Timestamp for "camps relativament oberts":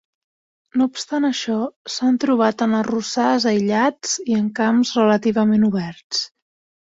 4.61-6.25